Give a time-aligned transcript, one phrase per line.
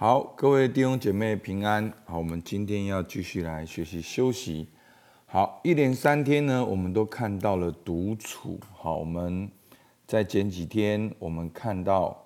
[0.00, 1.92] 好，各位弟兄姐妹平安。
[2.04, 4.68] 好，我们今天要继续来学习休息。
[5.26, 8.60] 好，一连三天呢，我们都看到了独处。
[8.76, 9.50] 好，我们
[10.06, 12.16] 在前几天我们看到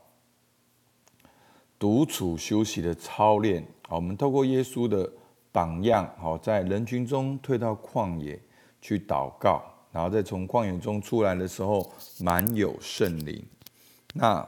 [1.78, 3.66] 独处休息的操练。
[3.88, 5.10] 好，我们透过耶稣的
[5.50, 8.38] 榜样，好，在人群中退到旷野
[8.82, 13.42] 去祷告，然后再从旷野中出来的时候，满有圣灵。
[14.12, 14.46] 那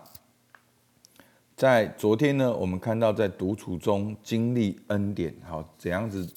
[1.56, 6.28] 在昨天呢，我们看到在独处中经历恩典，好怎样子？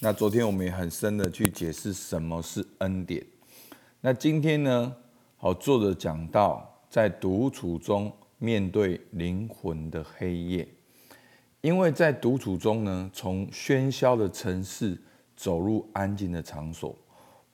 [0.00, 3.24] 那昨天我们也很深的去解释什么是恩典。
[4.02, 4.94] 那今天呢，
[5.38, 10.68] 好作者讲到在独处中面对灵魂的黑夜，
[11.62, 15.00] 因为在独处中呢，从喧嚣的城市
[15.34, 16.94] 走入安静的场所，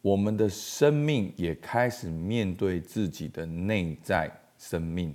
[0.00, 5.14] 我们的生命也开始面对自己的内在生命。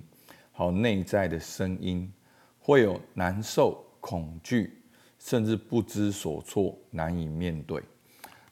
[0.58, 2.12] 好，内在的声音
[2.58, 4.82] 会有难受、恐惧，
[5.16, 7.80] 甚至不知所措、难以面对。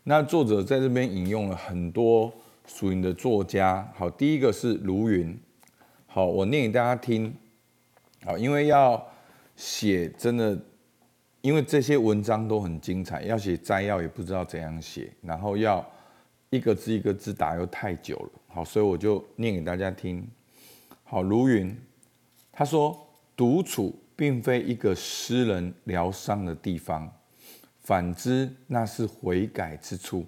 [0.04, 2.32] 那作者在这边引用了很多
[2.64, 3.92] 属灵的作家。
[3.96, 5.36] 好，第一个是卢云。
[6.06, 7.34] 好，我念给大家听。
[8.24, 9.04] 好，因为要
[9.56, 10.56] 写真的，
[11.40, 15.84] 因为这些文章都很精彩，要写摘要也不知道怎样写，然后要
[16.50, 18.30] 一个字一个字打又太久了。
[18.46, 20.24] 好，所以我就念给大家听。
[21.02, 21.76] 好，卢云。
[22.58, 22.98] 他说
[23.36, 27.06] ：“独处并非一个私人疗伤的地方，
[27.82, 30.24] 反之，那是悔改之处，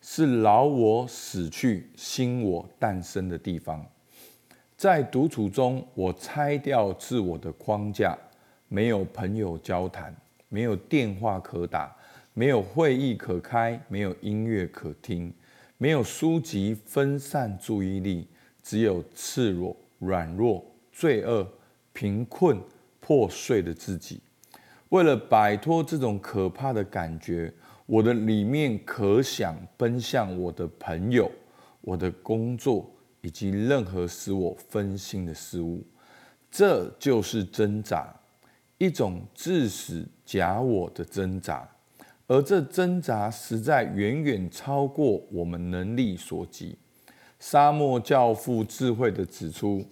[0.00, 3.86] 是老我死去、新我诞生的地方。
[4.76, 8.18] 在独处中，我拆掉自我的框架，
[8.66, 10.12] 没有朋友交谈，
[10.48, 11.96] 没有电话可打，
[12.34, 15.32] 没有会议可开，没有音乐可听，
[15.76, 18.26] 没有书籍分散注意力，
[18.64, 21.48] 只有赤裸、软弱、罪恶。”
[21.98, 22.56] 贫困
[23.00, 24.20] 破碎的自己，
[24.90, 27.52] 为了摆脱这种可怕的感觉，
[27.86, 31.28] 我的里面可想奔向我的朋友、
[31.80, 32.88] 我的工作
[33.20, 35.84] 以及任何使我分心的事物。
[36.48, 38.14] 这就是挣扎，
[38.78, 41.68] 一种致死假我的挣扎，
[42.28, 46.78] 而这挣扎实在远远超过我们能力所及。
[47.40, 49.84] 沙漠教父智慧的指出。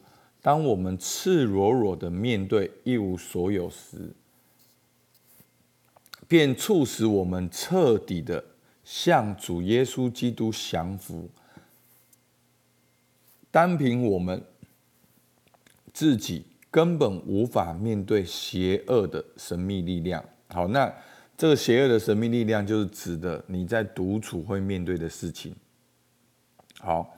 [0.46, 4.14] 当我们赤裸裸的面对一无所有时，
[6.28, 8.44] 便促使我们彻底的
[8.84, 11.28] 向主耶稣基督降服。
[13.50, 14.40] 单凭我们
[15.92, 20.24] 自己根本无法面对邪恶的神秘力量。
[20.50, 20.94] 好，那
[21.36, 25.56] 这个邪恶的神秘力量就是指的你在独处会面对的事情。
[26.78, 27.15] 好。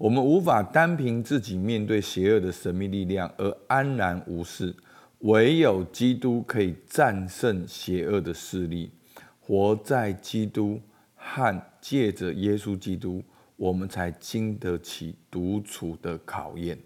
[0.00, 4.74] 我们无法单凭自己面对邪恶的神秘力量而安然无事，
[5.18, 8.90] 唯有基督可以战胜邪恶的势力。
[9.38, 10.80] 活在基督
[11.14, 13.22] 和借着耶稣基督，
[13.56, 16.78] 我们才经得起独处的考验。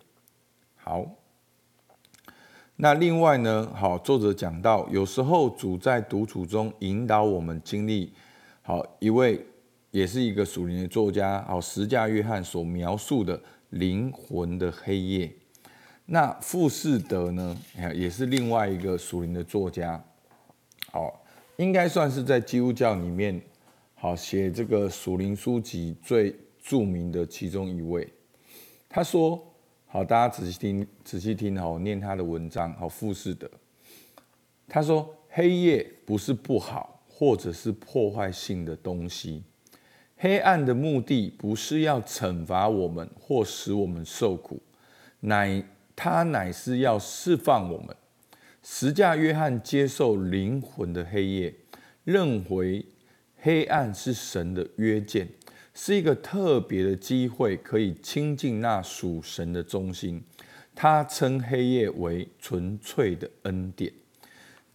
[0.75, 1.09] 好，
[2.75, 3.71] 那另外呢？
[3.77, 8.13] 好，作者讲到，有时候主在独处中引导我们经历。
[8.63, 9.47] 好，一位。
[9.95, 13.41] 也是一个属灵的作家，哦，十架约翰所描述的
[13.71, 15.33] 灵魂的黑夜。
[16.07, 17.57] 那富士德呢，
[17.95, 20.05] 也是另外一个属灵的作家，
[20.91, 21.25] 好，
[21.59, 23.41] 应该算是在基督教里面，
[23.95, 28.13] 好写这个属灵书籍最著名的其中一位。
[28.89, 29.41] 他说，
[29.87, 33.49] 好，大家仔细听，仔细听，好，念他的文章，好，富士德。
[34.67, 39.45] 他说，黑夜不是不好，或者是破坏性的东西。
[40.25, 44.59] 黑暗的目的不是要惩罚我们或使我们受苦，
[45.21, 45.63] 乃
[45.95, 47.95] 他乃是要释放我们。
[48.63, 51.55] 十架约翰接受灵魂的黑夜，
[52.05, 52.87] 认为
[53.37, 55.29] 黑暗是神的约见，
[55.75, 60.25] 是一个特别的机会，可以亲近那属神的中心。
[60.75, 63.93] 他称黑夜为纯粹的恩典。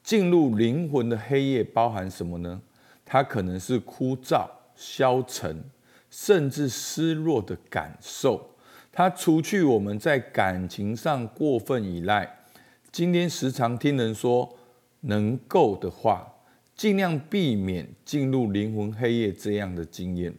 [0.04, 2.62] 进入灵魂的黑夜包含什么呢？
[3.04, 4.48] 它可能是枯燥。
[4.80, 5.62] 消沉，
[6.10, 8.52] 甚至失落的感受，
[8.94, 12.46] 它除去我们在感情上过分依赖。
[12.90, 14.58] 今天时常听人说
[15.02, 16.34] 能够的话，
[16.74, 20.34] 尽量避免进入灵魂黑夜这样的经验。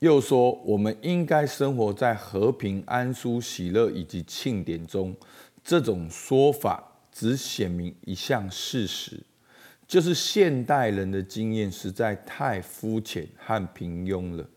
[0.00, 5.14] 又说我们应该生活在和平、安舒、喜乐以及庆典中。
[5.62, 6.82] 这种说法
[7.12, 9.20] 只显明一项事实。
[9.92, 14.48] 就是现代人的经验实在太肤浅和平庸了。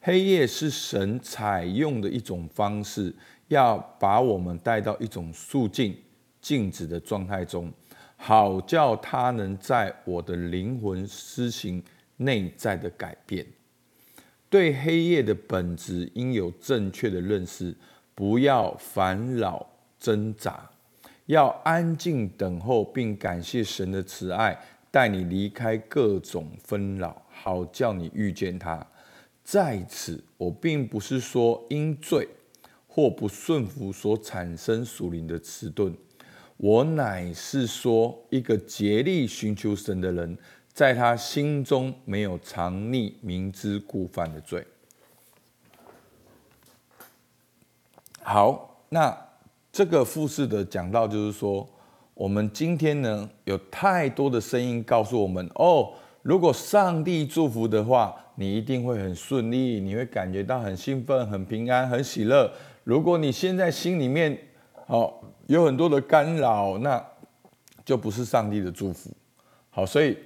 [0.00, 3.14] 黑夜是神采用的一种方式，
[3.48, 5.94] 要把我们带到一种肃静、
[6.40, 7.70] 静止的状态中，
[8.16, 11.82] 好叫他能在我的灵魂施行
[12.16, 13.44] 内在的改变。
[14.48, 17.76] 对黑夜的本质应有正确的认识，
[18.14, 19.68] 不要烦恼
[20.00, 20.70] 挣扎，
[21.26, 24.58] 要安静等候，并感谢神的慈爱，
[24.90, 28.86] 带你离开各种纷扰，好叫你遇见他。
[29.44, 32.28] 在此，我并不是说因罪
[32.86, 35.94] 或不顺服所产生属灵的迟钝，
[36.56, 40.36] 我乃是说一个竭力寻求神的人。
[40.74, 44.64] 在他心中没有藏匿明知故犯的罪。
[48.22, 49.28] 好，那
[49.72, 51.68] 这个复试的讲到就是说，
[52.18, 55.88] 我们今天呢有太多的声音告诉我们：哦，
[56.22, 62.50] 如果上帝祝福的话，你一定会很顺利，你会感觉到很兴奋、很平安、很喜乐。
[62.82, 64.36] 如果你现在心里面
[64.88, 65.14] 哦
[65.46, 67.00] 有很多的干扰，那
[67.84, 69.10] 就不是上帝的祝福。
[69.70, 70.18] 好，所以。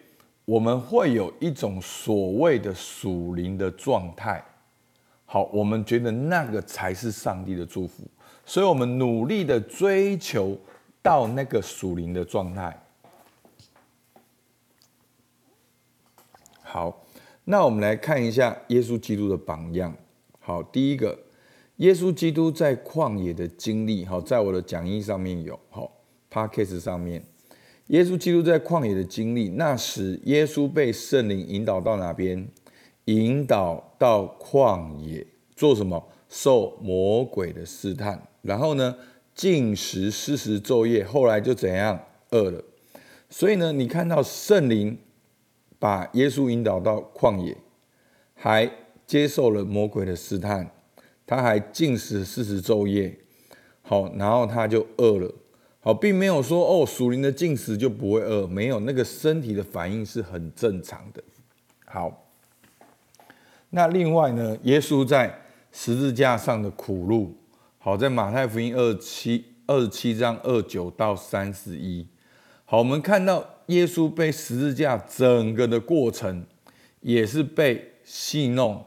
[0.44, 4.44] 我们会有一种所谓的属灵的状态，
[5.24, 8.02] 好，我们觉得那个才是上帝的祝福，
[8.44, 10.58] 所以我们努力的追求
[11.02, 12.82] 到那个属灵的状态。
[16.62, 17.04] 好，
[17.44, 19.94] 那我们来看一下耶稣基督的榜样。
[20.38, 21.18] 好，第一个，
[21.76, 25.92] 耶稣基督在旷野的经历，好，在我的讲义上面有，好
[26.30, 27.22] p a c k a s e 上面。
[27.88, 32.48] 耶稣基督在旷野的经历，那时耶稣被圣灵引导到哪边？
[33.06, 35.26] 引导到旷野
[35.56, 36.08] 做什么？
[36.28, 38.26] 受魔鬼的试探。
[38.40, 38.96] 然后呢，
[39.34, 41.04] 进食四十昼夜。
[41.04, 41.98] 后来就怎样？
[42.30, 42.62] 饿了。
[43.28, 44.98] 所以呢，你看到圣灵
[45.78, 47.56] 把耶稣引导到旷野，
[48.34, 48.70] 还
[49.06, 50.70] 接受了魔鬼的试探，
[51.26, 53.18] 他还进食四十昼夜。
[53.82, 55.34] 好，然后他就饿了。
[55.80, 61.22] 好，并没有说哦，属灵的进食就不会饿，没有那个身体的反应是很正常的。
[61.84, 62.28] 好，
[63.70, 65.40] 那另外呢，耶稣在
[65.72, 67.34] 十字架上的苦路，
[67.84, 72.06] 好，在马太福音二七二十七章二九到三十一，
[72.64, 76.46] 好，我们看到耶稣被十字架整个的过程，
[77.00, 78.84] 也是被戏弄、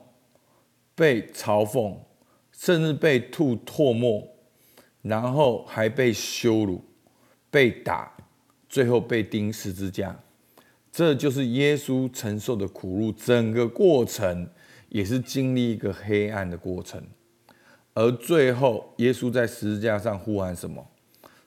[0.96, 1.98] 被嘲讽，
[2.54, 4.26] 甚至被吐唾沫。
[5.02, 6.82] 然后还被羞辱、
[7.52, 8.16] 被打，
[8.70, 10.18] 最后被钉十字架，
[10.90, 13.12] 这就是耶稣承受的苦路。
[13.12, 14.50] 整个过程
[14.88, 17.04] 也是经历一个黑暗的过程，
[17.96, 20.86] 而最后耶稣在十字架上呼喊什么？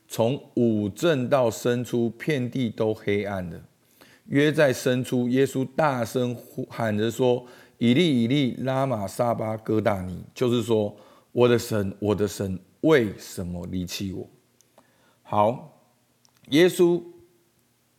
[0.09, 3.62] 从五正到生出，遍地都黑暗的。
[4.27, 7.47] 约在生出，耶稣大声呼喊着说
[7.77, 10.97] ：“以利以利，拉玛撒巴哥大尼。”就是说，
[11.33, 12.59] 我的神，我的神。
[12.81, 14.27] 为什么离弃我？
[15.23, 15.83] 好，
[16.50, 17.03] 耶稣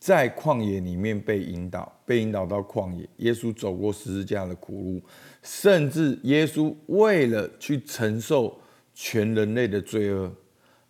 [0.00, 3.06] 在旷野里面被引导，被引导到旷野。
[3.18, 5.02] 耶稣走过十字架的苦路，
[5.42, 8.58] 甚至耶稣为了去承受
[8.94, 10.32] 全人类的罪恶，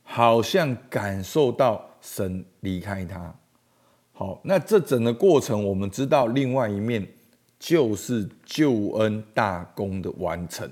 [0.05, 3.35] 好像感受到神离开他。
[4.13, 7.05] 好，那这整个过程，我们知道另外一面
[7.59, 10.71] 就是救恩大功的完成。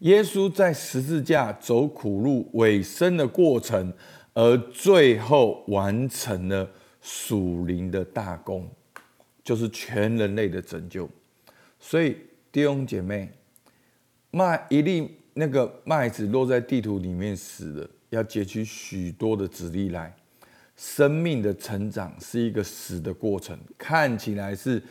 [0.00, 3.90] 耶稣在十字架走苦路尾声的过程，
[4.34, 6.68] 而最后完成了
[7.06, 8.66] 属灵的大功，
[9.42, 11.06] 就是全人类的拯救。
[11.78, 12.16] 所以
[12.50, 13.30] 弟兄姐妹，
[14.30, 20.16] 麦一粒那个麦子落在地图里面死了，要结取许多的籽粒来。
[20.76, 24.82] 生命的成长是一个死的过程，看起来是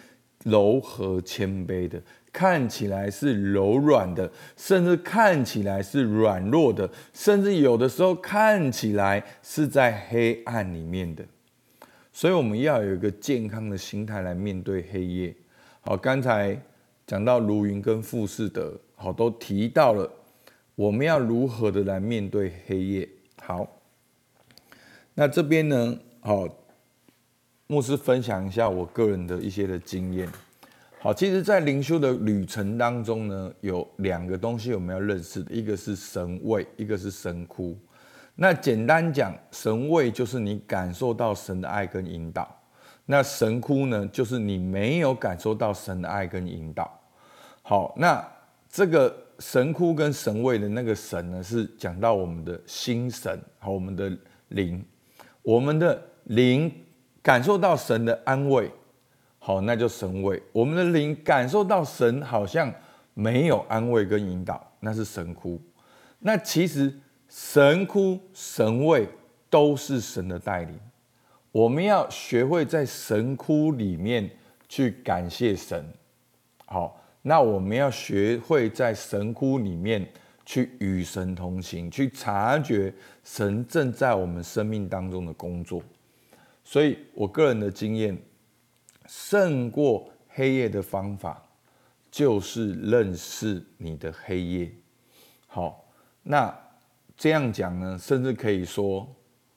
[0.43, 1.99] 柔和谦卑的。
[2.31, 11.23] 看起来是柔软的，甚至看起来是软弱的，甚至有的时候看起来是在黑暗里面的。
[12.13, 15.35] 所以我们要有一个健康的心态来面对黑夜。
[15.81, 16.57] 好，刚才
[17.07, 20.09] 讲到卢云跟富士德，好都提到了
[20.75, 23.09] 我们要如何的来面对黑夜。
[23.41, 23.67] 好，
[25.15, 26.47] 那这边呢，好，
[27.65, 30.29] 牧师分享一下我个人的一些的经验。
[30.99, 37.75] 好，其实，在灵修的旅程当中呢，有两个东西我们要认识的，一个是神位，一个是神窟。
[38.35, 42.43] 那简单讲，神位就是你感受到神的爱跟引导；
[43.05, 46.99] 那神窟呢，就是你没有感受到神的爱跟引导。
[47.61, 48.25] 好，那
[48.67, 54.11] 这个神窟跟神位的那个神呢，是讲到我们的心神和我们的
[54.49, 54.83] 灵，
[55.43, 56.71] 我们的灵
[57.21, 58.71] 感受到神的安慰。
[59.37, 60.41] 好，那就神位。
[60.51, 62.73] 我们的灵感受到神好像
[63.13, 65.61] 没有安慰跟引导，那是神哭。
[66.19, 66.93] 那其实
[67.35, 69.09] 神哭、神位
[69.49, 70.79] 都是神的带领。
[71.51, 74.29] 我们要学会在神窟里面
[74.69, 75.83] 去感谢神。
[76.65, 80.07] 好，那我们要学会在神窟里面
[80.45, 85.81] 去与神同行，去察觉神正在我们生命当中的工作。
[86.63, 88.15] 所以我个人的经验，
[89.07, 91.43] 胜过黑夜的方法，
[92.11, 94.71] 就是认识你的黑夜。
[95.47, 95.83] 好，
[96.21, 96.55] 那
[97.17, 99.07] 这样讲呢，甚至可以说，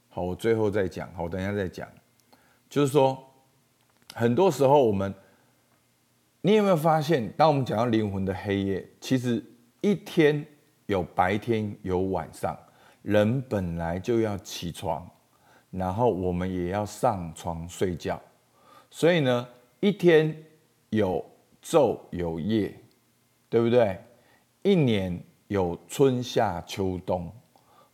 [0.09, 1.89] 好，我最后再讲，好，我等一下再讲。
[2.69, 3.23] 就是说，
[4.15, 5.15] 很多时候我们，
[6.43, 9.45] 你有没有发现，当我们讲到灵魂的黑夜，其实
[9.81, 10.47] 一天
[10.87, 12.57] 有白天有晚上，
[13.03, 15.09] 人本来就要起床。
[15.73, 18.19] 然后我们也要上床睡觉，
[18.89, 19.47] 所以呢，
[19.81, 20.35] 一天
[20.89, 21.23] 有
[21.63, 22.73] 昼有夜，
[23.51, 23.99] 对不对？
[24.63, 27.31] 一年有春夏秋冬，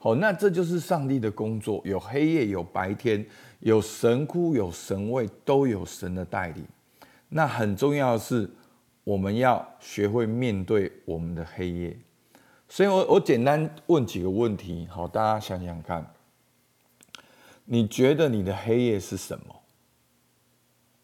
[0.02, 3.25] 好，那这就是上帝的工作，有黑夜有白天，
[3.61, 6.66] 有神哭有神位，都有神的带领。
[7.28, 8.50] 那很重要的是，
[9.04, 11.97] 我们要学会面对我们的黑夜。
[12.68, 16.04] 所以我我简单问几个问题，好，大家想想看。
[17.64, 19.62] 你觉得你的黑夜是什么？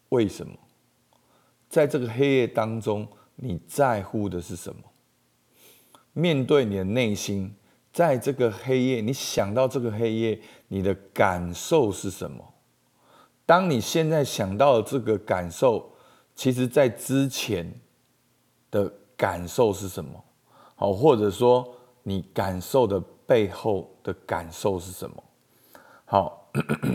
[0.09, 0.53] 为什么？
[1.69, 4.81] 在这个黑夜当中，你在乎的是什么？
[6.11, 7.55] 面对你的内心，
[7.99, 10.39] 在这个黑夜，你想到这个黑夜，
[10.69, 12.41] 你的感受是什么？
[13.45, 15.91] 当你现在想到这个感受，
[16.33, 17.69] 其实在之前
[18.71, 20.11] 的感受是什么？
[20.75, 25.21] 好，或者说你感受的背后的感受是什么？
[26.05, 26.49] 好。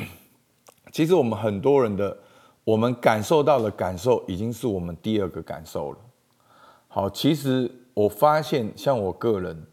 [0.90, 2.16] 其实我们很多人的，
[2.64, 5.98] 我们感受到的感受，已经是我们第二个感受了。
[6.88, 9.66] 好，其实我发现，像我个人，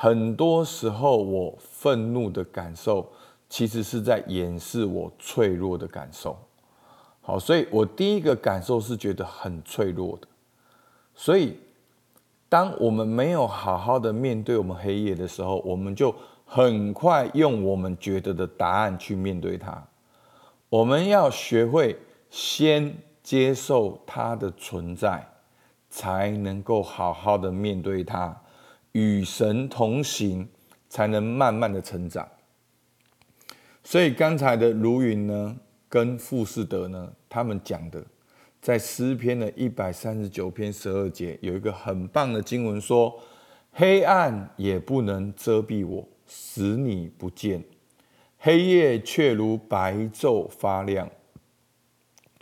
[0.00, 3.10] 很多时候我愤怒的感受，
[3.48, 6.38] 其实是在掩饰我脆弱的感受。
[7.20, 10.28] 好，所以我第一个感受是觉得很脆弱的。
[11.16, 11.58] 所以，
[12.48, 16.14] 当我们没有好好的面对我们黑夜的时候，我们就。
[16.50, 19.86] 很快用我们觉得的答案去面对它。
[20.70, 21.94] 我们要学会
[22.30, 25.28] 先接受它的存在，
[25.90, 28.34] 才能够好好的面对它，
[28.98, 30.48] 与神同行，
[30.88, 32.26] 才能慢慢的成长。
[33.84, 35.56] 所以刚才的如云呢，
[35.88, 38.04] 跟富士德呢，他们讲的，
[38.60, 43.20] 在诗篇的一百三十九篇十二节，有一个很棒的经文说
[43.72, 47.64] ：“黑暗也不能遮蔽我。”使你不见，
[48.36, 51.08] 黑夜却如白昼发亮。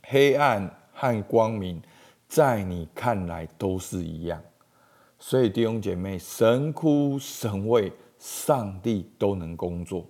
[0.02, 1.80] 黑暗和光明，
[2.26, 4.42] 在你看来都是一样。
[5.28, 10.06] 所以弟兄姐妹，神哭神畏，上帝都能工作。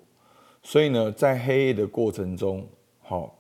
[0.63, 2.69] 所以呢，在黑夜的过程中，
[3.01, 3.35] 好，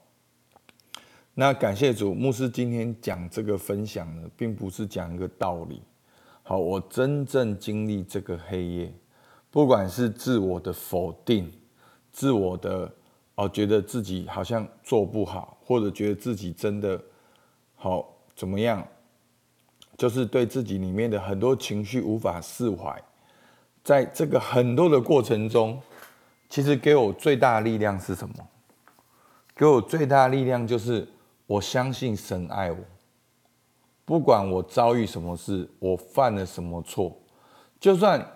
[1.34, 5.82] 那感谢主，牧师今天讲这个分享呢，并不是讲一个道理。
[6.42, 8.94] 好，我真正经历这个黑夜。
[9.50, 11.52] 不管是自我的否定，
[12.10, 12.90] 自我的
[13.34, 16.98] 哦，觉得自己好像做不好，或者觉得自己真的
[17.74, 18.82] 好怎么样，
[19.96, 23.02] 就是对自己里面的很多情绪无法释怀，
[23.82, 25.80] 在这个很多的过程中，
[26.48, 28.34] 其实给我最大力量是什么？
[29.54, 31.08] 给我最大力量就是
[31.46, 32.78] 我相信神爱我，
[34.04, 37.16] 不管我遭遇什么事，我犯了什么错，
[37.80, 38.32] 就算。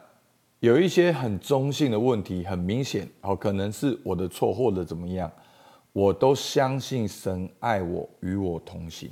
[0.61, 5.33] 有一些很中性的问题，很明显，哦，可能是我的错或者怎么样，
[5.95, 9.11] 我都相信神爱我，与我同行。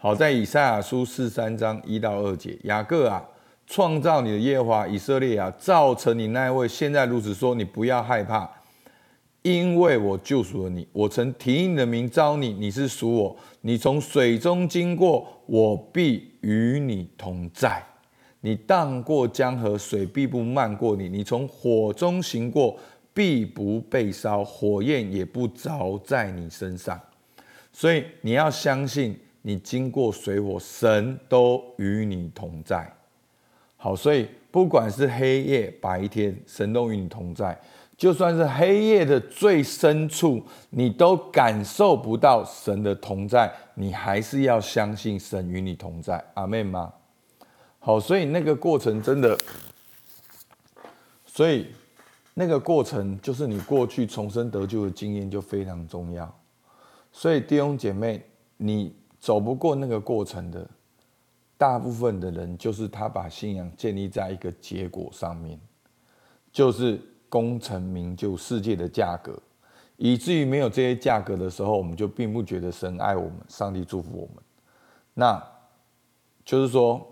[0.00, 3.20] 好在以赛亚书四三章一到二节，雅各啊，
[3.66, 8.48] 创造你的耶和华以色列啊，造成你那位，现在如此说，你不要害怕，
[9.42, 17.84] 因为我救赎了你，我曾提你的名招你，你是属我，你从水中经过，我必与你同在。
[18.42, 22.78] 你荡过江河，水必不漫过你；你从火中行过，
[23.12, 27.00] 必不被烧，火焰也不着在你身上。
[27.72, 32.92] 所以你要相信，你经过水火，神都与你同在。
[33.76, 37.58] 好，所以不管是黑夜白天，神都与你同在。
[37.96, 40.40] 就算是黑夜的最深处，
[40.70, 46.24] 你都感受不到神的同在，你还是要相信神与你同在。
[46.34, 46.92] 阿妹吗？
[47.80, 49.36] 好，所以那个过程真的，
[51.26, 51.66] 所以
[52.34, 56.32] 那个过程就是你过去重生得救的经验就非常重要。
[57.10, 58.22] 所以弟兄姐妹，
[58.56, 60.68] 你走不过那个过程的，
[61.56, 65.58] 大部分的人就是他把信仰建立在一个结果上面，
[66.52, 69.40] 就是功成名就、世界的价格，
[69.96, 74.42] 以至于没有这些价格的时候，我们就并不觉得神爱我们，上帝祝福我们。
[75.14, 75.42] 那
[76.44, 77.04] 就是说，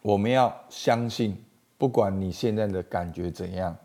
[0.00, 1.36] 我们要相信，
[1.76, 3.76] 不管你现在的感觉怎样，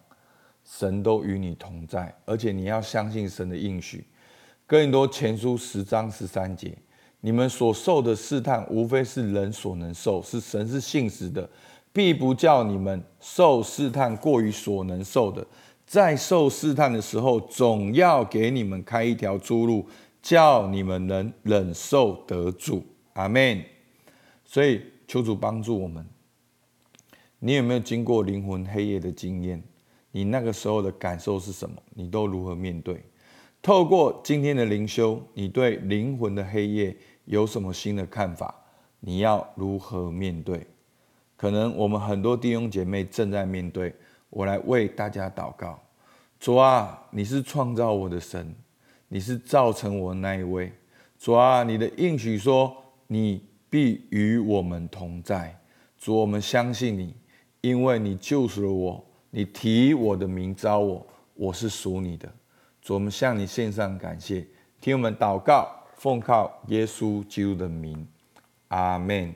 [0.64, 4.08] 神都与你同在，而且你要相信神的应许。
[4.66, 6.76] 哥林多前书十章十三节，
[7.26, 11.50] 你们所受的试探，无非是人所能受，是神是信实的，
[11.94, 15.46] 必不叫你们受试探过于所能受的。
[15.86, 19.88] 在受试探的时候，总要给你们开一条出路，
[20.22, 22.84] 叫你们能忍受得住。
[23.14, 23.64] 阿门。
[24.44, 26.06] 所以求主帮助我们。
[27.40, 29.64] 你有没有经过灵魂黑夜的经验？
[30.12, 31.78] 你那个时候的感受是什么？
[31.94, 33.02] 你都如何面对？
[33.62, 36.94] 透过今天的灵修，你对灵魂的黑夜
[37.26, 38.54] 有什么新的看法？
[39.00, 40.66] 你要如何面对？
[41.36, 43.94] 可能我们很多弟兄姐妹正在面对。
[44.30, 45.80] 我来为大家祷告，
[46.40, 48.56] 主啊，你是创造我的神，
[49.08, 50.74] 你是造成我那一位。
[51.20, 52.76] 主啊，你的应许说，
[53.06, 55.56] 你必与我们同在。
[56.00, 57.16] 主，我们相信你，
[57.62, 62.28] 因为你救赎了我，你提我的名招我，我是属你的。
[62.82, 64.48] 主，我们向你献上感谢，
[64.82, 68.08] 听我们祷告，奉靠耶稣基督的名，
[68.70, 69.34] 阿门。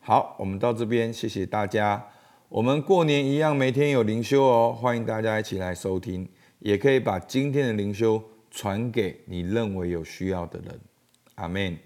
[0.00, 2.06] 好，我们到这边，谢谢大家。
[2.48, 10.78] 我们过年一样，每天有灵修哦，欢迎大家一起来收听，也可以把今天的灵修传给你认为有需要的人。
[11.36, 11.76] 阿门。